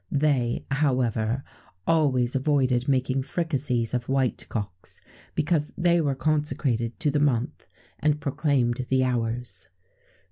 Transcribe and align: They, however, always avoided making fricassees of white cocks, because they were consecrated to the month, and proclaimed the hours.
They, 0.11 0.65
however, 0.71 1.43
always 1.85 2.35
avoided 2.35 2.87
making 2.87 3.21
fricassees 3.21 3.93
of 3.93 4.09
white 4.09 4.49
cocks, 4.49 4.99
because 5.35 5.73
they 5.77 6.01
were 6.01 6.15
consecrated 6.15 6.99
to 7.01 7.11
the 7.11 7.19
month, 7.19 7.67
and 7.99 8.19
proclaimed 8.19 8.87
the 8.89 9.03
hours. 9.03 9.67